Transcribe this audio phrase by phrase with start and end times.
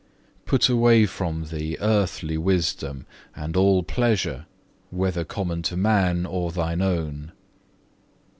[0.47, 3.05] Put away from thee earthly wisdom,
[3.35, 4.47] and all pleasure,
[4.89, 7.33] whether common to men, or thine own.